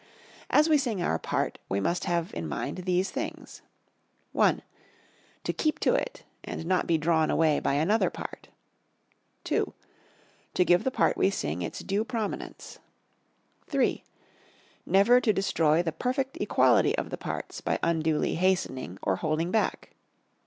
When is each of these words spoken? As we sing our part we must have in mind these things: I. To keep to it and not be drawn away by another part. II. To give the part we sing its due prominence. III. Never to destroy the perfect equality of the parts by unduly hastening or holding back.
As 0.49 0.67
we 0.67 0.79
sing 0.79 0.99
our 1.03 1.19
part 1.19 1.59
we 1.69 1.79
must 1.79 2.05
have 2.05 2.33
in 2.33 2.47
mind 2.49 2.77
these 2.79 3.11
things: 3.11 3.61
I. 4.35 4.61
To 5.43 5.53
keep 5.53 5.77
to 5.81 5.93
it 5.93 6.23
and 6.43 6.65
not 6.65 6.87
be 6.87 6.97
drawn 6.97 7.29
away 7.29 7.59
by 7.59 7.75
another 7.75 8.09
part. 8.09 8.47
II. 9.51 9.65
To 10.55 10.65
give 10.65 10.85
the 10.85 10.89
part 10.89 11.17
we 11.17 11.29
sing 11.29 11.61
its 11.61 11.81
due 11.81 12.03
prominence. 12.03 12.79
III. 13.71 14.03
Never 14.87 15.21
to 15.21 15.31
destroy 15.31 15.83
the 15.83 15.91
perfect 15.91 16.35
equality 16.37 16.97
of 16.97 17.11
the 17.11 17.17
parts 17.17 17.61
by 17.61 17.77
unduly 17.83 18.33
hastening 18.33 18.97
or 19.03 19.17
holding 19.17 19.51
back. 19.51 19.91